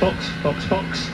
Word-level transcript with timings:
Box, 0.00 0.42
box, 0.42 0.68
box. 0.68 1.10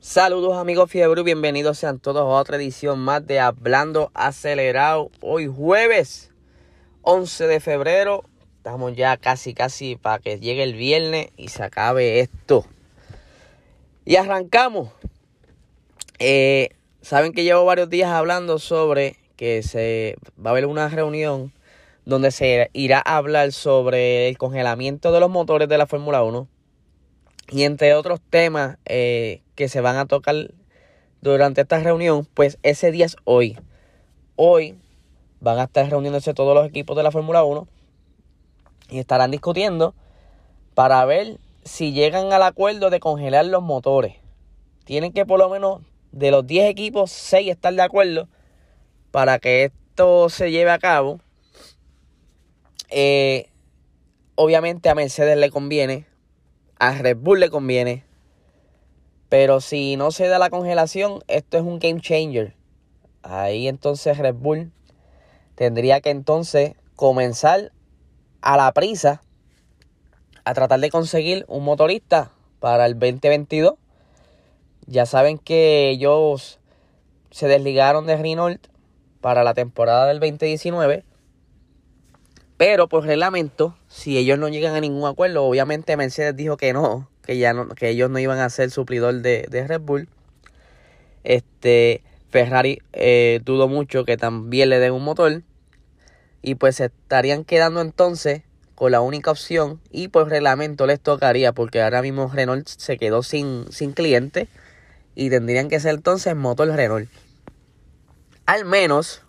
Saludos 0.00 0.56
amigos 0.56 0.90
Fiebre, 0.90 1.22
bienvenidos 1.22 1.78
sean 1.78 2.00
todos 2.00 2.22
a 2.22 2.40
otra 2.40 2.56
edición 2.56 2.98
más 2.98 3.24
de 3.26 3.38
Hablando 3.38 4.10
Acelerado. 4.12 5.10
Hoy 5.20 5.46
jueves 5.46 6.32
11 7.02 7.46
de 7.46 7.60
febrero, 7.60 8.24
estamos 8.56 8.96
ya 8.96 9.16
casi 9.16 9.54
casi 9.54 9.94
para 9.94 10.18
que 10.18 10.40
llegue 10.40 10.64
el 10.64 10.74
viernes 10.74 11.28
y 11.36 11.48
se 11.48 11.62
acabe 11.62 12.20
esto. 12.20 12.64
Y 14.04 14.16
arrancamos. 14.16 14.90
Eh, 16.18 16.70
Saben 17.04 17.34
que 17.34 17.44
llevo 17.44 17.66
varios 17.66 17.90
días 17.90 18.10
hablando 18.10 18.58
sobre 18.58 19.16
que 19.36 19.62
se 19.62 20.16
va 20.44 20.48
a 20.48 20.52
haber 20.52 20.64
una 20.64 20.88
reunión 20.88 21.52
donde 22.06 22.30
se 22.30 22.70
irá 22.72 23.02
a 23.04 23.18
hablar 23.18 23.52
sobre 23.52 24.28
el 24.28 24.38
congelamiento 24.38 25.12
de 25.12 25.20
los 25.20 25.30
motores 25.30 25.68
de 25.68 25.76
la 25.76 25.86
Fórmula 25.86 26.22
1 26.22 26.48
y 27.50 27.64
entre 27.64 27.94
otros 27.94 28.20
temas 28.30 28.78
eh, 28.84 29.42
que 29.54 29.68
se 29.68 29.80
van 29.80 29.96
a 29.96 30.06
tocar 30.06 30.52
durante 31.20 31.62
esta 31.62 31.78
reunión, 31.78 32.26
pues 32.34 32.58
ese 32.62 32.90
día 32.90 33.06
es 33.06 33.16
hoy. 33.24 33.58
Hoy 34.36 34.78
van 35.40 35.58
a 35.58 35.64
estar 35.64 35.88
reuniéndose 35.88 36.34
todos 36.34 36.54
los 36.54 36.66
equipos 36.66 36.96
de 36.96 37.02
la 37.02 37.10
Fórmula 37.10 37.44
1 37.44 37.66
y 38.90 38.98
estarán 38.98 39.30
discutiendo 39.30 39.94
para 40.74 41.04
ver 41.04 41.38
si 41.64 41.92
llegan 41.92 42.32
al 42.32 42.42
acuerdo 42.42 42.90
de 42.90 43.00
congelar 43.00 43.46
los 43.46 43.62
motores. 43.62 44.16
Tienen 44.84 45.12
que 45.12 45.24
por 45.24 45.38
lo 45.38 45.48
menos 45.48 45.80
de 46.12 46.30
los 46.30 46.46
10 46.46 46.70
equipos, 46.70 47.10
6 47.10 47.50
estar 47.50 47.74
de 47.74 47.82
acuerdo 47.82 48.28
para 49.10 49.38
que 49.38 49.64
esto 49.64 50.28
se 50.28 50.50
lleve 50.50 50.70
a 50.70 50.78
cabo. 50.78 51.20
Eh, 52.90 53.48
obviamente 54.34 54.88
a 54.88 54.94
Mercedes 54.94 55.38
le 55.38 55.50
conviene, 55.50 56.06
a 56.84 56.92
Red 56.92 57.16
Bull 57.16 57.40
le 57.40 57.48
conviene, 57.48 58.04
pero 59.30 59.62
si 59.62 59.96
no 59.96 60.10
se 60.10 60.28
da 60.28 60.38
la 60.38 60.50
congelación, 60.50 61.20
esto 61.28 61.56
es 61.56 61.62
un 61.62 61.78
game 61.78 61.98
changer. 62.02 62.54
Ahí 63.22 63.68
entonces 63.68 64.18
Red 64.18 64.34
Bull 64.34 64.70
tendría 65.54 66.02
que 66.02 66.10
entonces 66.10 66.74
comenzar 66.94 67.72
a 68.42 68.58
la 68.58 68.70
prisa 68.72 69.22
a 70.44 70.52
tratar 70.52 70.78
de 70.80 70.90
conseguir 70.90 71.46
un 71.48 71.64
motorista 71.64 72.32
para 72.60 72.84
el 72.84 72.98
2022. 72.98 73.76
Ya 74.86 75.06
saben 75.06 75.38
que 75.38 75.88
ellos 75.88 76.60
se 77.30 77.48
desligaron 77.48 78.06
de 78.06 78.18
Renault 78.18 78.66
para 79.22 79.42
la 79.42 79.54
temporada 79.54 80.04
del 80.06 80.20
2019. 80.20 81.02
Pero 82.58 82.88
por 82.90 83.06
reglamento, 83.06 83.74
si 83.94 84.18
ellos 84.18 84.40
no 84.40 84.48
llegan 84.48 84.74
a 84.74 84.80
ningún 84.80 85.08
acuerdo, 85.08 85.44
obviamente 85.44 85.96
Mercedes 85.96 86.34
dijo 86.34 86.56
que 86.56 86.72
no, 86.72 87.08
que 87.22 87.38
ya 87.38 87.52
no, 87.54 87.68
que 87.68 87.90
ellos 87.90 88.10
no 88.10 88.18
iban 88.18 88.40
a 88.40 88.50
ser 88.50 88.72
suplidor 88.72 89.22
de, 89.22 89.46
de 89.48 89.68
Red 89.68 89.82
Bull. 89.82 90.08
Este 91.22 92.02
Ferrari 92.28 92.82
eh, 92.92 93.40
dudo 93.44 93.68
mucho 93.68 94.04
que 94.04 94.16
también 94.16 94.70
le 94.70 94.80
den 94.80 94.92
un 94.92 95.04
motor. 95.04 95.42
Y 96.42 96.56
pues 96.56 96.74
se 96.76 96.86
estarían 96.86 97.44
quedando 97.44 97.80
entonces 97.80 98.42
con 98.74 98.90
la 98.90 99.00
única 99.00 99.30
opción. 99.30 99.80
Y 99.92 100.08
por 100.08 100.28
reglamento 100.28 100.88
les 100.88 100.98
tocaría, 100.98 101.52
porque 101.52 101.80
ahora 101.80 102.02
mismo 102.02 102.28
Renault 102.34 102.66
se 102.66 102.98
quedó 102.98 103.22
sin, 103.22 103.70
sin 103.70 103.92
cliente. 103.92 104.48
Y 105.14 105.30
tendrían 105.30 105.68
que 105.68 105.78
ser 105.78 105.94
entonces 105.94 106.34
motor 106.34 106.66
Renault. 106.66 107.08
Al 108.44 108.64
menos 108.64 109.22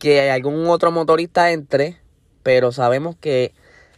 que 0.00 0.32
algún 0.32 0.66
otro 0.66 0.90
motorista 0.90 1.52
entre 1.52 2.00
pero 2.42 2.72
sabemos 2.72 3.16
que 3.20 3.52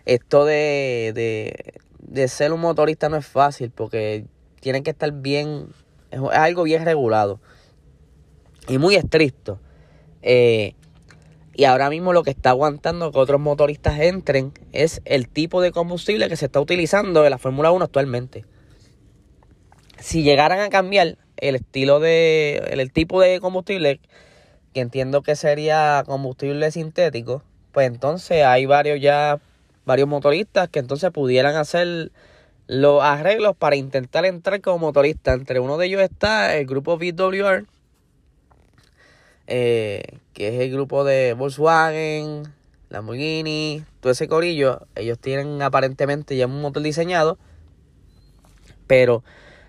esto 0.05 0.45
de, 0.45 1.13
de, 1.15 1.75
de, 2.01 2.29
ser 2.29 2.53
un 2.53 2.61
motorista 2.61 3.09
no 3.09 3.17
es 3.17 3.27
fácil 3.27 3.71
porque 3.71 4.27
tienen 4.61 4.83
que 4.83 4.91
estar 4.91 5.13
bien, 5.13 5.69
es 6.11 6.21
algo 6.33 6.65
bien 6.65 6.85
regulado 6.85 7.41
y 8.69 8.79
muy 8.79 8.95
estricto. 8.95 9.61
Eh, 10.23 10.75
y 11.55 11.65
ahora 11.65 11.91
mismo 11.91 12.13
lo 12.13 12.23
que 12.23 12.31
está 12.31 12.51
aguantando 12.51 13.13
que 13.13 13.19
otros 13.19 13.41
motoristas 13.41 14.01
entren 14.01 14.53
es 14.73 15.03
el 15.05 15.29
tipo 15.29 15.61
de 15.61 15.71
combustible 15.71 16.29
que 16.29 16.37
se 16.37 16.47
está 16.47 16.61
utilizando 16.61 17.25
en 17.25 17.31
la 17.31 17.39
Fórmula 17.39 17.73
1 17.73 17.85
actualmente. 17.85 18.45
Si 19.99 20.23
llegaran 20.23 20.61
a 20.61 20.71
cambiar 20.71 21.19
el 21.37 21.57
estilo 21.57 22.01
de, 22.01 22.57
el, 22.71 22.81
el 22.81 22.93
tipo 22.93 23.21
de 23.21 23.39
combustible, 23.41 24.01
que 24.73 24.81
entiendo 24.81 25.23
que 25.23 25.37
sería 25.37 26.03
combustible 26.07 26.71
sintético, 26.71 27.43
pues 27.73 27.87
entonces 27.87 28.45
hay 28.45 28.65
varios 28.65 29.01
ya, 29.01 29.41
varios 29.85 30.09
motoristas 30.09 30.69
que 30.69 30.79
entonces 30.79 31.11
pudieran 31.11 31.57
hacer 31.57 32.13
los 32.67 33.03
arreglos 33.03 33.57
para 33.57 33.77
intentar 33.77 34.25
entrar 34.25 34.61
como 34.61 34.79
motorista. 34.79 35.33
Entre 35.33 35.61
uno 35.61 35.79
de 35.79 35.87
ellos 35.87 36.03
está 36.03 36.57
el 36.57 36.67
grupo 36.67 36.97
VWR, 36.97 37.67
eh, 39.47 40.03
que 40.33 40.49
es 40.49 40.61
el 40.61 40.73
grupo 40.73 41.05
de 41.05 41.35
Volkswagen, 41.35 42.45
Lamborghini, 42.89 43.85
todo 44.01 44.13
ese 44.13 44.29
corillo. 44.29 44.87
Ellos 44.95 45.19
tienen 45.19 45.61
aparentemente 45.63 46.37
ya 46.37 46.47
un 46.47 46.61
motor 46.61 46.83
diseñado, 46.83 47.39
pero 48.87 49.25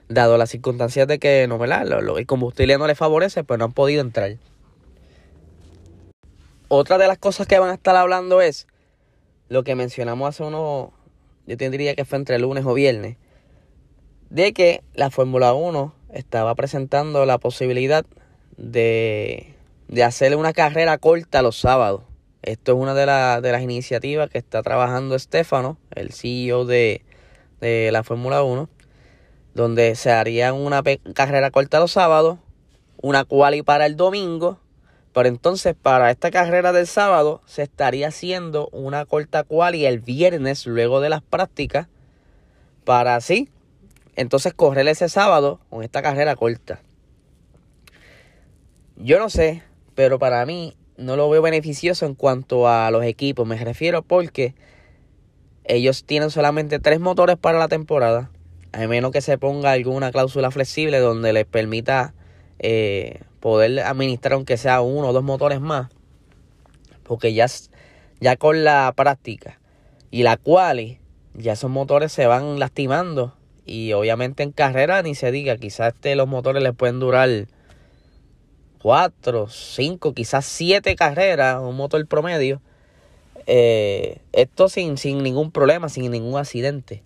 dado 0.09 0.37
las 0.37 0.49
circunstancias 0.49 1.07
de 1.07 1.19
que 1.19 1.47
no, 1.47 1.57
¿verdad? 1.57 1.87
el 2.17 2.25
combustible 2.27 2.77
no 2.77 2.87
les 2.87 2.97
favorece, 2.97 3.43
pues 3.43 3.57
no 3.57 3.65
han 3.65 3.73
podido 3.73 4.01
entrar. 4.01 4.37
Otra 6.67 6.97
de 6.97 7.07
las 7.07 7.17
cosas 7.17 7.47
que 7.47 7.59
van 7.59 7.69
a 7.69 7.75
estar 7.75 7.95
hablando 7.95 8.41
es 8.41 8.67
lo 9.53 9.63
que 9.63 9.75
mencionamos 9.75 10.27
hace 10.27 10.43
unos, 10.43 10.89
yo 11.45 11.57
tendría 11.57 11.93
que 11.93 12.05
fue 12.05 12.17
entre 12.17 12.39
lunes 12.39 12.65
o 12.65 12.73
viernes, 12.73 13.17
de 14.31 14.51
que 14.51 14.81
la 14.95 15.11
Fórmula 15.11 15.53
1 15.53 15.93
estaba 16.11 16.55
presentando 16.55 17.27
la 17.27 17.37
posibilidad 17.37 18.03
de, 18.57 19.53
de 19.87 20.03
hacerle 20.03 20.37
una 20.37 20.53
carrera 20.53 20.97
corta 20.97 21.43
los 21.43 21.59
sábados. 21.59 22.01
Esto 22.41 22.71
es 22.71 22.79
una 22.79 22.95
de, 22.95 23.05
la, 23.05 23.41
de 23.41 23.51
las 23.51 23.61
iniciativas 23.61 24.27
que 24.31 24.39
está 24.39 24.63
trabajando 24.63 25.17
Stefano, 25.19 25.77
el 25.93 26.11
CEO 26.13 26.65
de, 26.65 27.05
de 27.61 27.91
la 27.91 28.03
Fórmula 28.03 28.41
1, 28.41 28.69
donde 29.53 29.93
se 29.93 30.09
haría 30.09 30.51
una 30.51 30.81
carrera 31.13 31.51
corta 31.51 31.79
los 31.79 31.91
sábados, 31.91 32.39
una 33.03 33.23
quali 33.23 33.61
para 33.61 33.85
el 33.85 33.97
domingo 33.97 34.62
pero 35.13 35.29
entonces 35.29 35.75
para 35.79 36.11
esta 36.11 36.31
carrera 36.31 36.73
del 36.73 36.87
sábado 36.87 37.41
se 37.45 37.63
estaría 37.63 38.07
haciendo 38.07 38.69
una 38.71 39.05
corta 39.05 39.43
quali 39.43 39.85
el 39.85 39.99
viernes 39.99 40.65
luego 40.65 41.01
de 41.01 41.09
las 41.09 41.21
prácticas 41.21 41.87
para 42.83 43.15
así 43.15 43.49
entonces 44.15 44.53
correr 44.53 44.87
ese 44.87 45.09
sábado 45.09 45.59
con 45.69 45.83
esta 45.83 46.01
carrera 46.01 46.35
corta. 46.35 46.79
Yo 48.95 49.17
no 49.19 49.29
sé, 49.29 49.63
pero 49.95 50.19
para 50.19 50.45
mí 50.45 50.75
no 50.97 51.15
lo 51.15 51.29
veo 51.29 51.41
beneficioso 51.41 52.05
en 52.05 52.13
cuanto 52.13 52.67
a 52.67 52.91
los 52.91 53.03
equipos. 53.03 53.47
Me 53.47 53.57
refiero 53.57 54.03
porque 54.03 54.53
ellos 55.63 56.03
tienen 56.03 56.29
solamente 56.29 56.79
tres 56.79 56.99
motores 56.99 57.37
para 57.37 57.57
la 57.57 57.67
temporada. 57.67 58.29
A 58.71 58.87
menos 58.87 59.11
que 59.11 59.21
se 59.21 59.37
ponga 59.37 59.71
alguna 59.71 60.11
cláusula 60.11 60.51
flexible 60.51 60.99
donde 60.99 61.33
les 61.33 61.45
permita 61.45 62.13
eh, 62.59 63.21
poder 63.43 63.81
administrar 63.81 64.35
aunque 64.35 64.55
sea 64.55 64.79
uno 64.79 65.09
o 65.09 65.13
dos 65.13 65.21
motores 65.21 65.59
más. 65.59 65.89
Porque 67.03 67.33
ya, 67.33 67.47
ya 68.21 68.37
con 68.37 68.63
la 68.63 68.93
práctica 68.95 69.59
y 70.11 70.23
la 70.23 70.37
quali, 70.37 70.99
ya 71.33 71.51
esos 71.51 71.69
motores 71.69 72.13
se 72.13 72.25
van 72.25 72.57
lastimando. 72.57 73.35
Y 73.65 73.91
obviamente 73.91 74.43
en 74.43 74.53
carrera 74.53 75.03
ni 75.03 75.13
se 75.13 75.29
diga, 75.33 75.57
quizás 75.57 75.93
este, 75.93 76.15
los 76.15 76.29
motores 76.29 76.63
les 76.63 76.73
pueden 76.73 77.01
durar 77.01 77.47
cuatro, 78.81 79.49
cinco, 79.49 80.13
quizás 80.13 80.45
siete 80.45 80.95
carreras, 80.95 81.59
un 81.59 81.75
motor 81.75 82.07
promedio. 82.07 82.61
Eh, 83.45 84.21
esto 84.31 84.69
sin, 84.69 84.97
sin 84.97 85.21
ningún 85.21 85.51
problema, 85.51 85.89
sin 85.89 86.09
ningún 86.11 86.39
accidente. 86.39 87.03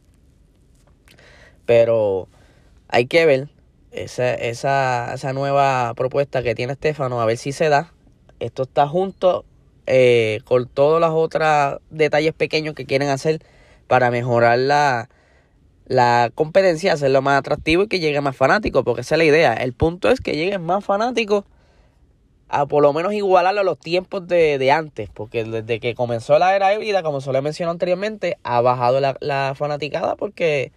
Pero 1.66 2.28
hay 2.90 3.07
que 3.07 3.25
ver 3.25 3.50
esa, 4.04 4.34
esa, 4.34 5.14
esa 5.14 5.34
nueva 5.34 5.94
propuesta 5.96 6.44
que 6.44 6.56
tiene 6.56 6.74
Estefano, 6.74 7.22
a 7.22 7.26
ver 7.26 7.38
si 7.38 7.52
se 7.52 7.70
da. 7.70 7.94
Esto 8.40 8.64
está 8.64 8.88
junto 8.88 9.46
eh, 9.86 10.42
con 10.46 10.68
todos 10.68 11.00
los 11.02 11.12
otros 11.12 11.80
detalles 11.90 12.34
pequeños 12.34 12.76
que 12.76 12.86
quieren 12.86 13.10
hacer 13.10 13.42
para 13.88 14.12
mejorar 14.12 14.60
la, 14.60 15.10
la 15.86 16.32
competencia, 16.36 16.94
hacerlo 16.94 17.22
más 17.22 17.40
atractivo 17.40 17.84
y 17.84 17.88
que 17.88 18.00
llegue 18.00 18.22
más 18.22 18.36
fanáticos, 18.36 18.84
porque 18.84 19.02
esa 19.02 19.16
es 19.16 19.20
la 19.20 19.26
idea. 19.26 19.54
El 19.54 19.74
punto 19.74 20.10
es 20.10 20.20
que 20.20 20.36
lleguen 20.36 20.64
más 20.64 20.84
fanáticos 20.84 21.46
a 22.50 22.66
por 22.66 22.82
lo 22.82 22.94
menos 22.94 23.14
igualarlo 23.14 23.62
a 23.62 23.64
los 23.64 23.80
tiempos 23.80 24.28
de, 24.28 24.58
de 24.58 24.72
antes, 24.72 25.10
porque 25.14 25.44
desde 25.44 25.80
que 25.80 25.96
comenzó 25.96 26.38
la 26.40 26.56
era 26.56 26.74
híbrida, 26.74 27.04
como 27.04 27.22
se 27.22 27.32
lo 27.32 27.42
mencionado 27.42 27.74
anteriormente, 27.74 28.38
ha 28.44 28.62
bajado 28.62 29.00
la, 29.00 29.18
la 29.20 29.54
fanaticada 29.56 30.16
porque 30.16 30.72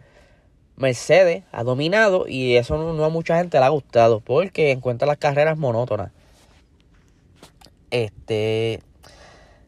Mercedes 0.80 1.44
ha 1.52 1.62
dominado 1.62 2.26
y 2.26 2.56
eso 2.56 2.76
no, 2.78 3.04
a 3.04 3.08
mucha 3.10 3.36
gente 3.36 3.58
le 3.58 3.66
ha 3.66 3.68
gustado 3.68 4.20
porque 4.20 4.70
encuentra 4.72 5.06
las 5.06 5.18
carreras 5.18 5.58
monótonas. 5.58 6.10
Este, 7.90 8.80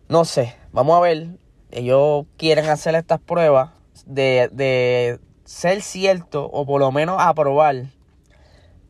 no 0.09 0.25
sé, 0.25 0.57
vamos 0.73 0.97
a 0.97 1.01
ver. 1.01 1.27
Ellos 1.71 2.27
quieren 2.37 2.67
hacer 2.67 2.95
estas 2.95 3.21
pruebas 3.21 3.71
de, 4.07 4.49
de 4.53 5.21
ser 5.45 5.83
cierto 5.83 6.45
o 6.47 6.67
por 6.67 6.81
lo 6.81 6.91
menos 6.93 7.17
aprobar 7.19 7.85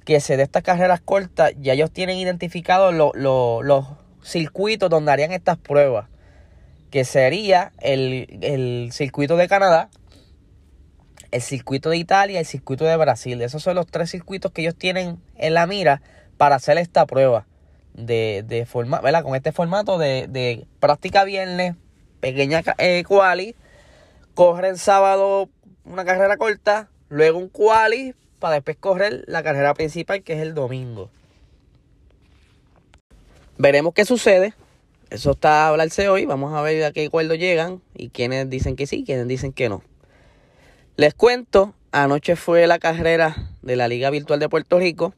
que 0.05 0.21
se 0.21 0.37
dé 0.37 0.45
estas 0.45 0.63
carreras 0.63 1.01
cortas, 1.01 1.53
ya 1.61 1.75
ellos 1.75 1.91
tienen 1.91 2.19
identificados 2.19 2.95
los 2.95 3.87
circuitos 4.23 4.91
donde 4.91 5.13
harían 5.13 5.33
estas 5.33 5.59
pruebas. 5.59 6.07
Que 6.91 7.05
sería 7.05 7.73
el, 7.81 8.39
el 8.43 8.91
circuito 8.93 9.37
de 9.37 9.49
Canadá, 9.49 9.89
el 11.33 11.43
circuito 11.43 11.91
de 11.91 11.97
Italia 11.97 12.37
y 12.37 12.39
el 12.39 12.47
circuito 12.47 12.85
de 12.85 12.97
Brasil. 12.97 13.41
Esos 13.43 13.63
son 13.63 13.75
los 13.75 13.87
tres 13.87 14.11
circuitos 14.11 14.53
que 14.53 14.63
ellos 14.63 14.77
tienen 14.77 15.19
en 15.37 15.55
la 15.55 15.67
mira 15.67 16.03
para 16.37 16.57
hacer 16.57 16.79
esta 16.79 17.07
prueba 17.07 17.47
de, 17.95 18.45
de 18.47 18.67
forma, 18.67 19.01
¿verdad? 19.01 19.25
Con 19.25 19.35
este 19.35 19.53
formato 19.53 19.99
de, 19.99 20.27
de 20.29 20.67
práctica 20.79 21.25
viernes, 21.25 21.75
pequeña 22.21 22.63
eh, 22.79 23.03
quali, 23.07 23.57
corren 24.35 24.77
sábado 24.77 25.49
una 25.85 26.05
carrera 26.05 26.37
corta, 26.37 26.89
luego 27.09 27.39
un 27.39 27.49
quali 27.49 28.15
para 28.39 28.55
después 28.55 28.77
correr 28.77 29.25
la 29.27 29.43
carrera 29.43 29.75
principal 29.75 30.23
que 30.23 30.35
es 30.35 30.41
el 30.41 30.55
domingo. 30.55 31.11
Veremos 33.59 33.95
qué 33.95 34.05
sucede. 34.05 34.55
Eso 35.11 35.33
está 35.33 35.65
a 35.65 35.69
hablarse 35.69 36.09
hoy. 36.09 36.25
Vamos 36.25 36.55
a 36.55 36.63
ver 36.63 36.85
a 36.85 36.93
qué 36.93 37.07
acuerdo 37.07 37.35
llegan 37.35 37.83
y 37.95 38.09
quienes 38.09 38.49
dicen 38.49 38.77
que 38.77 38.87
sí, 38.87 39.05
quienes 39.05 39.29
dicen 39.29 39.53
que 39.53 39.69
no. 39.69 39.83
Les 40.97 41.15
cuento, 41.15 41.75
anoche 41.91 42.37
fue 42.37 42.67
la 42.67 42.79
carrera 42.79 43.35
de 43.63 43.77
la 43.77 43.89
Liga 43.89 44.11
Virtual 44.11 44.39
de 44.39 44.51
Puerto 44.51 44.79
Rico. 44.79 45.15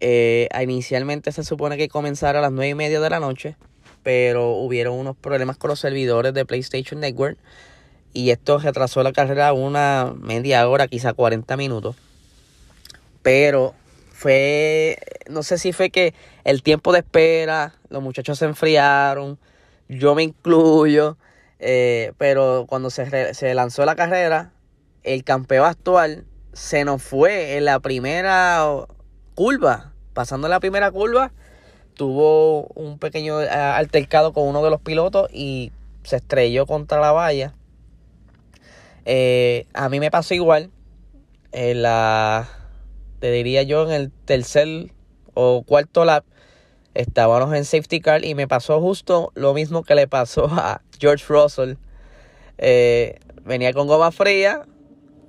Eh, 0.00 0.48
inicialmente 0.62 1.30
se 1.30 1.44
supone 1.44 1.76
que 1.76 1.90
comenzara 1.90 2.38
a 2.38 2.42
las 2.42 2.52
9 2.52 2.70
y 2.70 2.74
media 2.74 3.00
de 3.00 3.10
la 3.10 3.20
noche, 3.20 3.56
pero 4.02 4.52
hubieron 4.52 4.94
unos 4.94 5.14
problemas 5.16 5.58
con 5.58 5.68
los 5.68 5.78
servidores 5.78 6.32
de 6.32 6.46
PlayStation 6.46 7.00
Network 7.00 7.36
y 8.14 8.30
esto 8.30 8.58
retrasó 8.60 9.02
la 9.02 9.12
carrera 9.12 9.52
una 9.52 10.14
media 10.18 10.66
hora, 10.66 10.88
quizá 10.88 11.12
40 11.12 11.54
minutos. 11.58 11.96
Pero 13.20 13.74
fue, 14.12 14.96
no 15.28 15.42
sé 15.42 15.58
si 15.58 15.74
fue 15.74 15.90
que 15.90 16.14
el 16.44 16.62
tiempo 16.62 16.92
de 16.94 17.00
espera, 17.00 17.74
los 17.90 18.02
muchachos 18.02 18.38
se 18.38 18.46
enfriaron, 18.46 19.38
yo 19.86 20.14
me 20.14 20.22
incluyo, 20.22 21.18
eh, 21.58 22.12
pero 22.16 22.64
cuando 22.66 22.88
se, 22.88 23.34
se 23.34 23.52
lanzó 23.52 23.84
la 23.84 23.96
carrera, 23.96 24.52
el 25.02 25.24
campeón 25.24 25.66
actual 25.66 26.24
se 26.52 26.84
nos 26.84 27.02
fue 27.02 27.56
en 27.56 27.64
la 27.64 27.80
primera 27.80 28.86
curva. 29.34 29.92
Pasando 30.12 30.48
la 30.48 30.60
primera 30.60 30.90
curva, 30.90 31.32
tuvo 31.94 32.66
un 32.74 32.98
pequeño 32.98 33.40
eh, 33.40 33.48
altercado 33.48 34.32
con 34.32 34.46
uno 34.48 34.62
de 34.62 34.70
los 34.70 34.80
pilotos 34.80 35.30
y 35.32 35.72
se 36.02 36.16
estrelló 36.16 36.66
contra 36.66 37.00
la 37.00 37.12
valla. 37.12 37.54
Eh, 39.04 39.66
a 39.74 39.88
mí 39.88 40.00
me 40.00 40.10
pasó 40.10 40.34
igual. 40.34 40.70
En 41.52 41.82
la, 41.82 42.48
te 43.18 43.30
diría 43.30 43.62
yo, 43.62 43.84
en 43.84 43.92
el 43.92 44.10
tercer 44.10 44.92
o 45.34 45.62
cuarto 45.62 46.04
lap, 46.04 46.24
estábamos 46.94 47.54
en 47.54 47.64
safety 47.64 48.00
car 48.00 48.24
y 48.24 48.34
me 48.34 48.46
pasó 48.46 48.80
justo 48.80 49.32
lo 49.34 49.54
mismo 49.54 49.82
que 49.82 49.94
le 49.94 50.06
pasó 50.06 50.46
a 50.46 50.82
George 50.98 51.24
Russell. 51.28 51.74
Eh, 52.58 53.18
venía 53.44 53.72
con 53.72 53.86
goma 53.86 54.12
fría, 54.12 54.66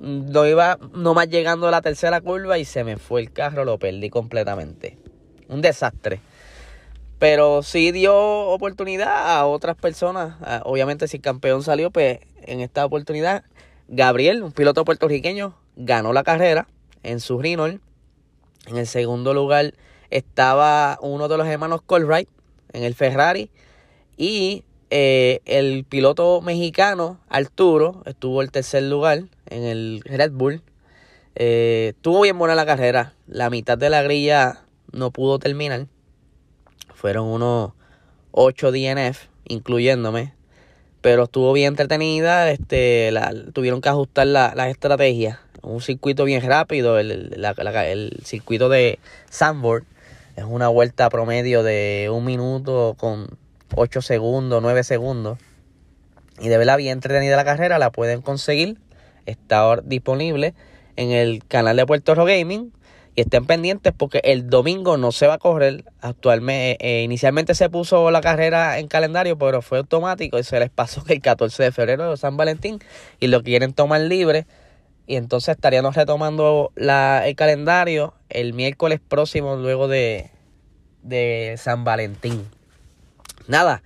no 0.02 0.48
iba 0.48 0.80
nomás 0.94 1.30
llegando 1.30 1.68
a 1.68 1.72
la 1.72 1.82
tercera 1.82 2.22
curva 2.22 2.58
y 2.58 2.66
se 2.66 2.84
me 2.84 2.98
fue 2.98 3.22
el 3.22 3.32
carro, 3.32 3.66
lo 3.66 3.78
perdí 3.78 4.10
completamente. 4.10 4.98
Un 5.48 5.62
desastre. 5.62 6.20
Pero 7.20 7.62
sí 7.62 7.92
dio 7.92 8.16
oportunidad 8.16 9.38
a 9.38 9.46
otras 9.46 9.76
personas. 9.76 10.38
Obviamente 10.64 11.08
si 11.08 11.18
el 11.18 11.24
campeón 11.24 11.62
salió, 11.62 11.92
pues 11.92 12.20
en 12.42 12.62
esta 12.62 12.84
oportunidad 12.84 13.44
Gabriel, 13.88 14.42
un 14.42 14.52
piloto 14.52 14.84
puertorriqueño, 14.86 15.56
ganó 15.76 16.14
la 16.14 16.24
carrera 16.24 16.68
en 17.04 17.20
su 17.20 17.40
Renault. 17.40 17.80
En 18.66 18.78
el 18.78 18.88
segundo 18.88 19.36
lugar 19.36 19.76
estaba 20.10 20.98
uno 21.02 21.28
de 21.28 21.38
los 21.38 21.48
hermanos 21.48 21.82
Colwright 21.84 22.30
en 22.74 22.84
el 22.84 22.96
Ferrari. 22.96 23.52
Y 24.18 24.64
eh, 24.94 25.40
el 25.46 25.86
piloto 25.86 26.42
mexicano, 26.42 27.18
Arturo, 27.30 28.04
estuvo 28.06 28.42
el 28.42 28.52
tercer 28.52 28.84
lugar 28.84 29.24
en 29.48 29.64
el 29.64 30.02
Red 30.04 30.34
Bull. 30.34 30.62
Eh, 31.36 31.94
estuvo 31.96 32.20
bien 32.20 32.38
buena 32.38 32.56
la 32.56 32.66
carrera. 32.66 33.14
La 33.26 33.50
mitad 33.50 33.78
de 33.78 33.90
la 33.90 34.02
grilla 34.04 34.66
no 34.92 35.12
pudo 35.12 35.40
terminar. 35.40 35.88
Fueron 36.94 37.28
unos 37.28 37.72
8 38.32 38.74
DNF, 38.74 39.28
incluyéndome. 39.48 40.34
Pero 41.00 41.24
estuvo 41.24 41.54
bien 41.54 41.70
entretenida. 41.70 42.52
Este, 42.52 43.14
tuvieron 43.54 43.80
que 43.80 43.88
ajustar 43.88 44.28
la, 44.28 44.52
la 44.56 44.70
estrategia. 44.70 45.40
Un 45.62 45.80
circuito 45.80 46.26
bien 46.26 46.42
rápido. 46.42 47.00
El, 47.00 47.34
el 47.34 48.20
circuito 48.26 48.68
de 48.68 49.00
Sandboard. 49.30 49.86
Es 50.36 50.44
una 50.44 50.68
vuelta 50.68 51.10
promedio 51.10 51.64
de 51.64 52.10
un 52.12 52.26
minuto 52.26 52.96
con 52.98 53.38
8 53.76 54.02
segundos, 54.02 54.62
9 54.62 54.84
segundos. 54.84 55.40
Y 56.40 56.50
de 56.50 56.58
verdad 56.58 56.78
bien 56.78 56.94
entretenida 56.94 57.36
la 57.36 57.46
carrera, 57.46 57.80
la 57.80 57.92
pueden 57.92 58.22
conseguir. 58.22 58.78
Está 59.26 59.78
disponible 59.84 60.54
en 60.96 61.12
el 61.12 61.46
canal 61.46 61.78
de 61.78 61.86
Puerto 61.86 62.16
Rico 62.16 62.26
Gaming. 62.26 62.74
Y 63.14 63.22
estén 63.22 63.46
pendientes 63.46 63.94
porque 63.96 64.22
el 64.24 64.50
domingo 64.50 64.96
no 64.98 65.12
se 65.12 65.28
va 65.28 65.34
a 65.34 65.38
correr. 65.38 65.84
Actualmente, 66.00 66.78
eh, 66.80 67.04
inicialmente 67.04 67.54
se 67.56 67.70
puso 67.70 68.10
la 68.10 68.22
carrera 68.22 68.80
en 68.80 68.88
calendario, 68.88 69.38
pero 69.38 69.62
fue 69.62 69.80
automático 69.80 70.40
y 70.40 70.44
se 70.44 70.60
les 70.60 70.70
pasó 70.70 71.04
que 71.04 71.14
el 71.14 71.22
14 71.22 71.64
de 71.64 71.72
febrero 71.74 72.10
de 72.10 72.18
San 72.18 72.38
Valentín 72.38 72.80
y 73.20 73.28
lo 73.28 73.44
quieren 73.44 73.74
tomar 73.74 74.02
libre. 74.02 74.48
Y 75.08 75.18
entonces 75.18 75.56
estaríamos 75.56 75.96
retomando 75.96 76.72
la, 76.76 77.28
el 77.28 77.36
calendario 77.36 78.14
el 78.30 78.54
miércoles 78.54 79.02
próximo, 79.06 79.58
luego 79.58 79.90
de, 79.90 80.32
de 81.04 81.56
San 81.58 81.84
Valentín 81.84 82.46
nada, 83.48 83.84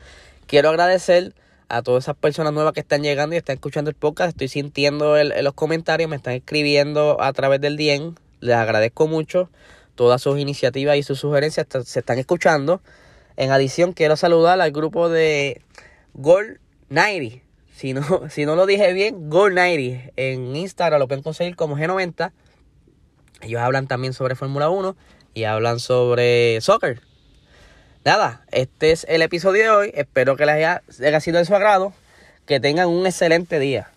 quiero 0.47 0.69
agradecer 0.69 1.33
a 1.69 1.81
todas 1.81 2.05
esas 2.05 2.15
personas 2.15 2.53
nuevas 2.53 2.73
que 2.73 2.79
están 2.79 3.03
llegando 3.03 3.35
y 3.35 3.37
están 3.37 3.55
escuchando 3.55 3.89
el 3.89 3.95
podcast. 3.95 4.29
Estoy 4.29 4.47
sintiendo 4.47 5.17
en 5.17 5.43
los 5.43 5.53
comentarios, 5.53 6.09
me 6.09 6.15
están 6.15 6.33
escribiendo 6.33 7.21
a 7.21 7.33
través 7.33 7.61
del 7.61 7.77
DM. 7.77 8.15
Les 8.39 8.55
agradezco 8.55 9.07
mucho 9.07 9.49
todas 9.95 10.21
sus 10.21 10.39
iniciativas 10.39 10.97
y 10.97 11.03
sus 11.03 11.19
sugerencias 11.19 11.67
se 11.85 11.99
están 11.99 12.19
escuchando. 12.19 12.81
En 13.37 13.51
adición, 13.51 13.93
quiero 13.93 14.15
saludar 14.15 14.61
al 14.61 14.71
grupo 14.71 15.09
de 15.09 15.61
Gold 16.13 16.59
90. 16.89 17.43
Si 17.75 17.93
no, 17.93 18.03
si 18.29 18.45
no 18.45 18.55
lo 18.55 18.65
dije 18.65 18.93
bien, 18.93 19.29
Gold 19.29 19.55
90. 19.55 20.11
En 20.15 20.55
Instagram 20.55 20.99
lo 20.99 21.07
pueden 21.07 21.23
conseguir 21.23 21.55
como 21.55 21.77
G90. 21.77 22.31
Ellos 23.41 23.61
hablan 23.61 23.87
también 23.87 24.13
sobre 24.13 24.35
Fórmula 24.35 24.69
1 24.69 24.95
y 25.33 25.43
hablan 25.43 25.79
sobre 25.79 26.61
soccer. 26.61 27.01
Nada, 28.05 28.45
este 28.51 28.91
es 28.91 29.03
el 29.09 29.23
episodio 29.23 29.63
de 29.63 29.69
hoy. 29.71 29.91
Espero 29.95 30.37
que 30.37 30.45
les 30.45 30.53
haya, 30.53 31.19
sido 31.21 31.39
de 31.39 31.45
su 31.45 31.55
agrado. 31.55 31.91
Que 32.45 32.59
tengan 32.59 32.87
un 32.87 33.07
excelente 33.07 33.57
día. 33.57 33.89